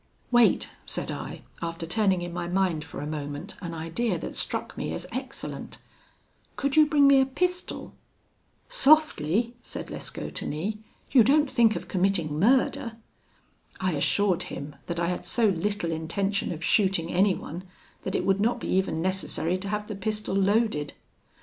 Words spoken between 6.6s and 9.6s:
you bring me a pistol?' 'Softly,'